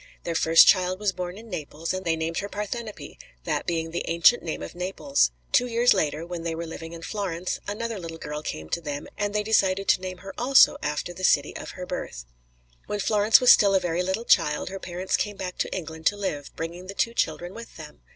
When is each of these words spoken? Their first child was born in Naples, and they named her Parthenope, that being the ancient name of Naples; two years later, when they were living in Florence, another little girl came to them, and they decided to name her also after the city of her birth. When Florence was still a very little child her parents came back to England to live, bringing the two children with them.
Their 0.23 0.33
first 0.33 0.65
child 0.65 0.99
was 0.99 1.11
born 1.11 1.37
in 1.37 1.47
Naples, 1.47 1.93
and 1.93 2.03
they 2.03 2.15
named 2.15 2.39
her 2.39 2.49
Parthenope, 2.49 3.17
that 3.43 3.67
being 3.67 3.91
the 3.91 4.03
ancient 4.07 4.41
name 4.41 4.63
of 4.63 4.73
Naples; 4.73 5.29
two 5.51 5.67
years 5.67 5.93
later, 5.93 6.25
when 6.25 6.41
they 6.41 6.55
were 6.55 6.65
living 6.65 6.93
in 6.93 7.03
Florence, 7.03 7.59
another 7.67 7.99
little 7.99 8.17
girl 8.17 8.41
came 8.41 8.67
to 8.69 8.81
them, 8.81 9.07
and 9.15 9.35
they 9.35 9.43
decided 9.43 9.87
to 9.89 10.01
name 10.01 10.17
her 10.25 10.33
also 10.39 10.77
after 10.81 11.13
the 11.13 11.23
city 11.23 11.55
of 11.55 11.73
her 11.77 11.85
birth. 11.85 12.25
When 12.87 12.99
Florence 12.99 13.39
was 13.39 13.51
still 13.51 13.75
a 13.75 13.79
very 13.79 14.01
little 14.01 14.25
child 14.25 14.69
her 14.69 14.79
parents 14.79 15.15
came 15.15 15.37
back 15.37 15.59
to 15.59 15.71
England 15.71 16.07
to 16.07 16.17
live, 16.17 16.49
bringing 16.55 16.87
the 16.87 16.95
two 16.95 17.13
children 17.13 17.53
with 17.53 17.77
them. 17.77 18.01